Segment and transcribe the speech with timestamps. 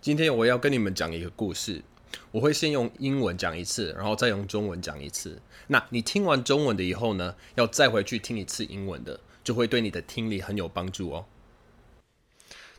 [0.00, 1.82] 今天我要跟你们讲一个故事，
[2.30, 5.40] 我会先用英文讲一次，然后再用中文讲一次。
[5.68, 11.26] 那你听完中文的以后呢，要再回去听一次英文的，就会对你的听力很有帮助哦。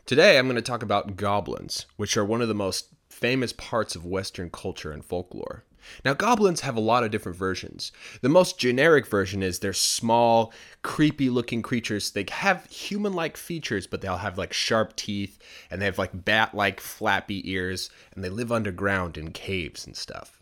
[0.06, 3.96] Today I'm going to talk about goblins, which are one of the most famous parts
[3.96, 5.62] of Western culture and folklore.
[6.03, 7.91] Now, goblins have a lot of different versions.
[8.21, 12.11] The most generic version is they're small, creepy looking creatures.
[12.11, 15.39] They have human like features, but they'll have like sharp teeth
[15.69, 19.95] and they have like bat like flappy ears and they live underground in caves and
[19.95, 20.41] stuff.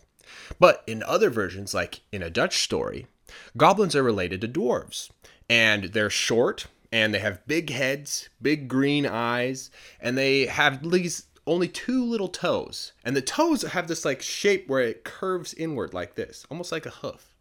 [0.60, 3.08] But in other versions, like in a Dutch story,
[3.58, 5.10] goblins are related to dwarves
[5.50, 9.70] and they're short and they have big heads, big green eyes,
[10.00, 12.94] and they have these only two little toes.
[13.04, 16.86] And the toes have this like shape where it curves inward like this, almost like
[16.86, 17.34] a hoof.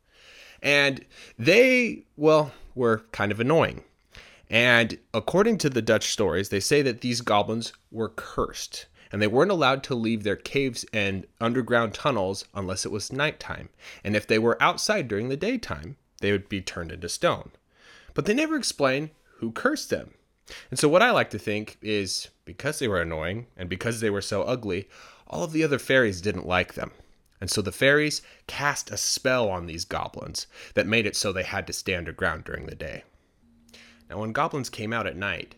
[0.63, 1.05] And
[1.39, 3.85] they, well, were kind of annoying.
[4.51, 9.27] And according to the Dutch stories, they say that these goblins were cursed and they
[9.27, 13.69] weren't allowed to leave their caves and underground tunnels unless it was nighttime.
[14.05, 17.53] And if they were outside during the daytime, they would be turned into stone.
[18.15, 20.15] But they never explain who cursed them.
[20.71, 24.11] And so, what I like to think is because they were annoying and because they
[24.11, 24.89] were so ugly,
[25.27, 26.93] all of the other fairies didn't like them.
[27.41, 31.45] And so the fairies cast a spell on these goblins that made it so they
[31.45, 33.05] had to stay underground during the day.
[34.11, 35.55] Now, when goblins came out at night,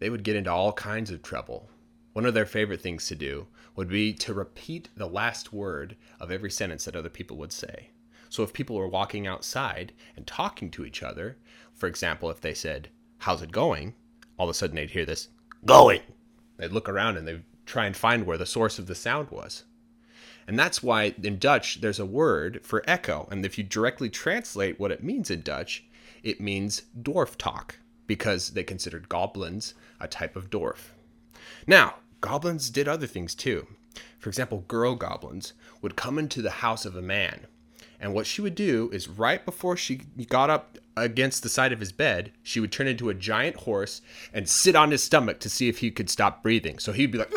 [0.00, 1.70] they would get into all kinds of trouble.
[2.12, 6.30] One of their favorite things to do would be to repeat the last word of
[6.30, 7.90] every sentence that other people would say.
[8.28, 11.38] So if people were walking outside and talking to each other,
[11.72, 13.94] for example, if they said, How's it going?
[14.38, 15.28] All of a sudden they'd hear this
[15.64, 16.00] going.
[16.56, 19.64] They'd look around and they'd try and find where the source of the sound was.
[20.46, 23.28] And that's why in Dutch there's a word for echo.
[23.30, 25.84] And if you directly translate what it means in Dutch,
[26.22, 30.90] it means dwarf talk because they considered goblins a type of dwarf.
[31.66, 33.66] Now, goblins did other things too.
[34.18, 37.46] For example, girl goblins would come into the house of a man
[38.00, 39.96] and what she would do is right before she
[40.28, 44.00] got up against the side of his bed, she would turn into a giant horse
[44.32, 46.78] and sit on his stomach to see if he could stop breathing.
[46.78, 47.32] So he'd be like,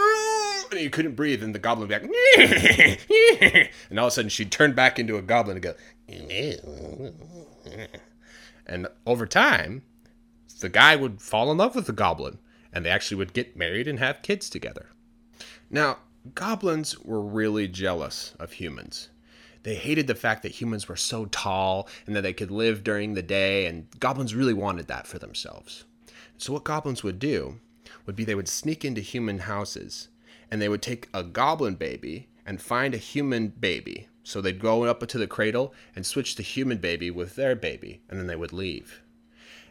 [0.69, 4.29] and he couldn't breathe, and the goblin would be like, and all of a sudden
[4.29, 5.73] she'd turn back into a goblin and go,
[8.65, 9.83] and over time,
[10.59, 12.39] the guy would fall in love with the goblin,
[12.73, 14.87] and they actually would get married and have kids together.
[15.69, 15.99] Now,
[16.33, 19.09] goblins were really jealous of humans
[19.67, 23.15] they hated the fact that humans were so tall and that they could live during
[23.15, 25.83] the day, and goblins really wanted that for themselves.
[26.37, 27.59] So, what goblins would do
[28.05, 30.07] would be they would sneak into human houses
[30.49, 34.07] and they would take a goblin baby and find a human baby.
[34.23, 37.99] So, they'd go up to the cradle and switch the human baby with their baby,
[38.07, 39.01] and then they would leave.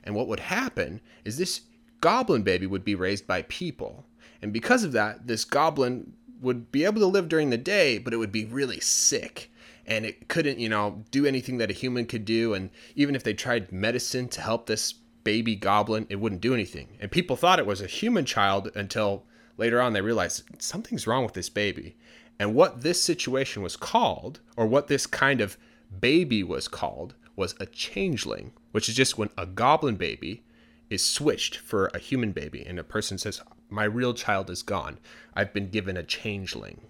[0.04, 1.62] And what would happen is this
[2.02, 4.04] goblin baby would be raised by people.
[4.42, 6.12] And because of that, this goblin
[6.42, 9.50] would be able to live during the day, but it would be really sick
[9.86, 12.54] and it couldn't, you know, do anything that a human could do.
[12.54, 14.92] And even if they tried medicine to help this
[15.24, 16.96] baby goblin, it wouldn't do anything.
[17.00, 19.24] And people thought it was a human child until
[19.56, 21.96] later on they realized something's wrong with this baby.
[22.38, 25.56] And what this situation was called, or what this kind of
[26.00, 30.42] baby was called, was a changeling, which is just when a goblin baby
[30.90, 34.98] is switched for a human baby and a person says, My real child is gone.
[35.34, 36.82] I've been given a changeling.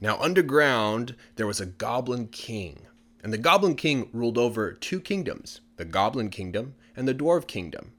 [0.00, 2.86] Now, underground, there was a goblin king,
[3.22, 7.92] and the goblin king ruled over two kingdoms the goblin kingdom and the dwarf kingdom.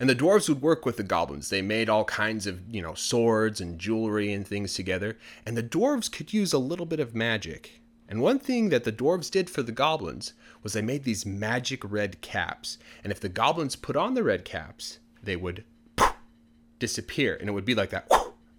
[0.00, 1.50] And the dwarves would work with the goblins.
[1.50, 5.16] They made all kinds of, you know, swords and jewelry and things together.
[5.44, 7.80] And the dwarves could use a little bit of magic.
[8.08, 11.82] And one thing that the dwarves did for the goblins was they made these magic
[11.84, 12.78] red caps.
[13.02, 15.64] And if the goblins put on the red caps, they would
[16.78, 17.36] disappear.
[17.36, 18.08] And it would be like that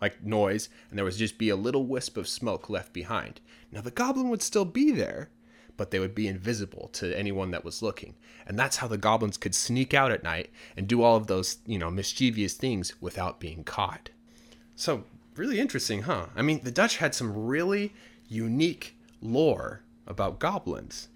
[0.02, 3.42] like noise, and there would just be a little wisp of smoke left behind.
[3.72, 5.30] Now, the goblin would still be there,
[5.78, 8.16] but they would be invisible to anyone that was looking.
[8.46, 11.60] And that's how the goblins could sneak out at night and do all of those,
[11.66, 14.10] you know, mischievous things without being caught.
[14.76, 15.04] So,
[15.36, 16.28] really interesting, huh?
[16.36, 17.94] I mean, the Dutch had some really
[18.28, 21.08] unique lore about goblins.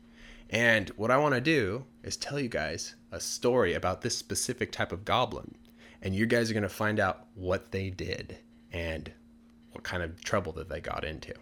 [0.49, 4.71] And what I want to do is tell you guys a story about this specific
[4.71, 5.55] type of goblin.
[6.01, 8.37] And you guys are going to find out what they did
[8.73, 9.11] and
[9.71, 11.35] what kind of trouble that they got into.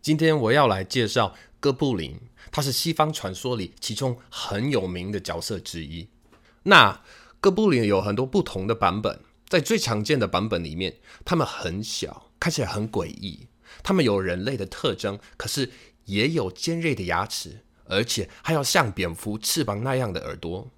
[0.00, 2.20] 今天我要来介绍哥布林，
[2.50, 6.08] 他是西方传说里其中很有名的角色之一。
[6.64, 7.02] 那
[7.40, 13.48] 哥布林有很多不同的版本，在最常见的版本里面，他们很小，看起来很诡异。
[13.82, 15.70] 他们有人类的特征，可是
[16.04, 20.70] 也有尖锐的牙齿，而且还有像蝙蝠翅膀那样的耳朵。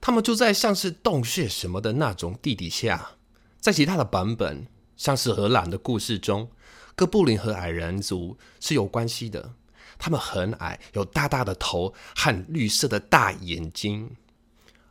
[0.00, 3.17] 他们就在像是洞穴什么的那种地底下。
[3.60, 4.66] 在其他的版本，
[4.96, 6.50] 像是荷兰的故事中，
[6.94, 9.54] 哥布林和矮人族是有关系的。
[9.98, 14.16] 他们很矮，有大大的头和绿色的大眼睛，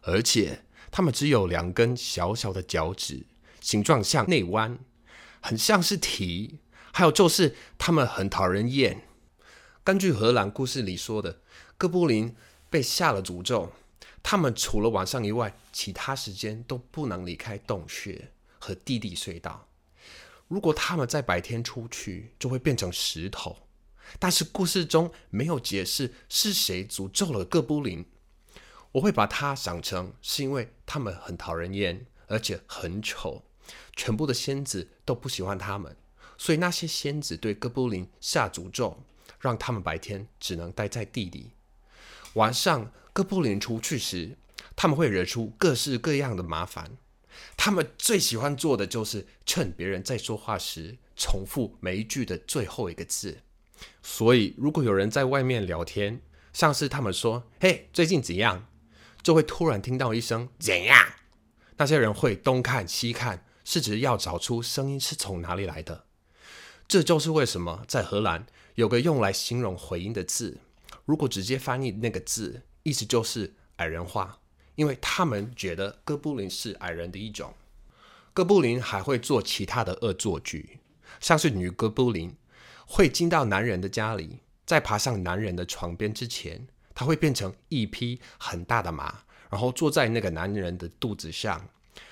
[0.02, 3.26] 而且他们只有两根小小的脚趾，
[3.62, 4.80] 形状像内弯，
[5.40, 6.60] 很像是蹄。
[6.92, 9.04] 还有就是他们很讨人厌。
[9.84, 11.40] 根据荷兰故事里说的，
[11.78, 12.36] 哥布林
[12.70, 13.72] 被下了诅咒，
[14.22, 19.68] 他们除了晚上以外，其他时间都不能离开洞穴和地底隧道。
[20.48, 23.58] 如果他们在白天出去，就会变成石头。
[24.18, 28.06] 但是故事中没有解释是谁诅咒了哥布林，
[28.94, 33.44] 我会把它想成是因为他们很讨人厌，而且很丑，
[33.98, 35.98] 全部的仙子都不喜欢他们，
[36.38, 39.04] 所以那些仙子对哥布林下诅咒，
[39.42, 41.52] 让他们白天只能待在地里，
[42.36, 44.38] 晚上哥布林出去时，
[44.78, 46.98] 他们会惹出各式各样的麻烦。
[47.68, 53.40] 他们最喜欢做的就是趁别人在说话时，重复每一句的最后一个字。
[54.02, 56.22] 所以，如果有人在外面聊天，
[56.54, 58.68] 像是他们说“嘿，最近怎样”，
[59.22, 61.06] 就会突然听到一声“怎样”，
[61.76, 66.06] 那些人会东看西看，是指要找出声音是从哪里来的。
[66.88, 70.60] 这就是为什么在荷兰有个用来形容回音的字，
[71.04, 74.40] 如果直接翻译那个字，意思就是矮人话，
[74.78, 77.54] 因为他们觉得哥布林是矮人的一种。
[78.34, 80.80] 哥布林还会做其他的恶作剧，
[81.20, 82.34] 像是女哥布林。
[82.90, 86.66] 会进到男人的家里，在爬上男人的床边之前，
[86.96, 91.68] 他会变成一匹很大的马，然后坐在那个男人的肚子上，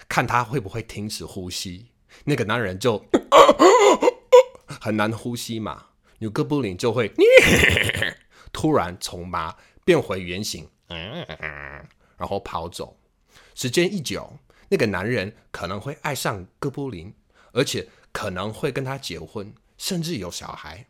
[0.10, 1.86] 看他会不会停止呼吸。
[2.26, 3.02] 那个男人就
[4.68, 5.86] 很难呼吸嘛，
[6.18, 7.10] 女哥布林就会
[8.52, 10.68] 突然从马变回原形，
[12.18, 12.98] 然后跑走。
[13.54, 14.38] 时间一久，
[14.70, 17.14] 那个男人可能会爱上哥布林，
[17.52, 19.54] 而且可能会跟他结婚。
[19.78, 20.88] 甚至有小孩。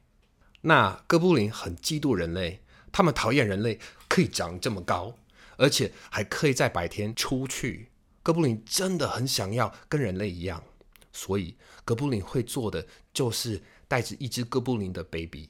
[0.62, 2.62] 那哥布林很嫉妒人类，
[2.92, 5.18] 他们讨厌人类可以长这么高，
[5.58, 7.90] 而且还可以在白天出去。
[8.22, 10.64] 哥布林真的很想要跟人类一样，
[11.12, 15.50] 所以哥布林会做的就是带着一只哥布林的 baby，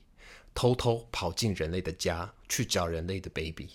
[0.53, 3.69] 偷偷跑进人类的家去找人类的 baby。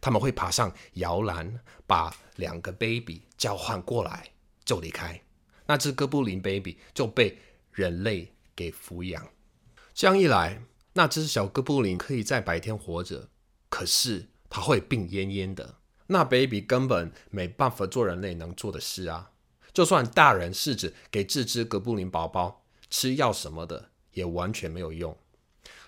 [0.00, 4.30] 他们会爬上摇篮，把两个 baby 交换过来，
[4.64, 5.20] 就离开。
[5.66, 7.38] 那只哥布林 baby 就被
[7.72, 8.30] 人类。
[8.56, 9.30] 给抚养，
[9.92, 10.62] 这样一来，
[10.92, 13.28] 那只小哥布林可以在白天活着，
[13.68, 15.78] 可是他会病恹恹的。
[16.06, 19.32] 那 baby 根本没办法做人类能做的事啊！
[19.72, 25.18] 就算大人试着给这只哥布林宝宝吃药什么的，也完全没有用。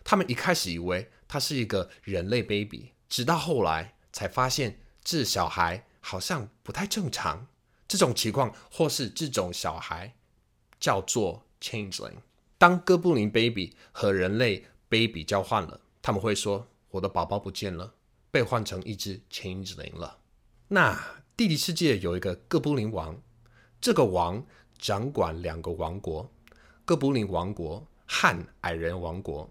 [0.03, 7.47] 他们一开始以为他是一个人类 baby，直到后来才发现这小孩好像不太正常。
[7.89, 10.15] 这种情况或是这种小孩
[10.81, 12.17] 叫做 changeling。
[12.59, 17.95] 当哥布林 baby 和人类 baby 交换了，他们会说：“我的宝宝不见了，
[18.31, 20.19] 被换成一只 changeling 了。”
[20.69, 23.21] 那地理世界有一个哥布林王，
[23.81, 24.45] 这个王
[24.79, 26.29] 掌管两个王国：
[26.85, 29.49] 哥布林王国和矮人王国。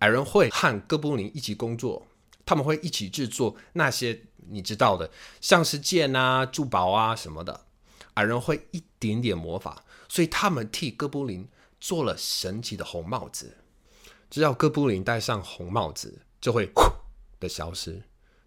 [0.00, 2.06] 矮人会和哥布林一起工作，
[2.46, 5.10] 他们会一起制作那些你知道的，
[5.40, 7.66] 像是剑啊、珠宝啊什么的。
[8.14, 11.48] 矮人会一点点魔法，所以他们替哥布林。
[11.80, 13.58] 做了神奇的红帽子，
[14.30, 16.82] 只要哥布林戴上红帽子，就会呼
[17.38, 18.02] 的消失，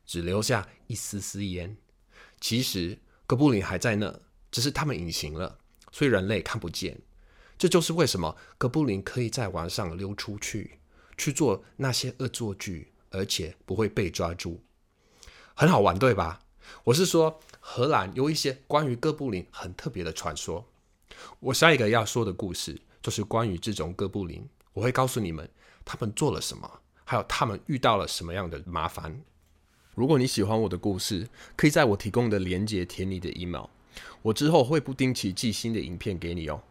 [0.07, 1.77] 只留下一丝丝烟。
[2.41, 5.59] 其实哥布林还在那，只是他们隐形了，
[5.91, 6.99] 所以人类看不见。
[7.59, 10.79] 这就是为什么哥布林可以在晚上溜出去，
[11.15, 14.61] 去做那些恶作剧，而且不会被抓住。
[15.53, 16.39] 很好玩，对吧？
[16.83, 20.65] 我是说，荷兰有一些关于哥布林很特别的传说。
[21.39, 22.81] 我下一个要说的故事。
[22.99, 25.49] 就是关于这种哥布林，我会告诉你们
[25.85, 26.69] 他们做了什么，
[27.05, 29.21] 还有他们遇到了什么样的麻烦。
[29.95, 33.67] 如果你喜欢我的故事，可以在我提供的链接填你的 email，
[34.21, 36.61] 我之后会不定期寄新的影片给你哦。